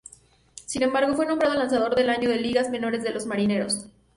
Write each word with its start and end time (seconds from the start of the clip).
Sin 0.65 0.81
embargo, 0.81 1.13
fue 1.15 1.27
nombrado 1.27 1.53
Lanzador 1.53 1.93
del 1.93 2.09
Año 2.09 2.27
de 2.27 2.37
Ligas 2.37 2.71
Menores 2.71 3.03
de 3.03 3.11
los 3.11 3.27
Marineros. 3.27 3.85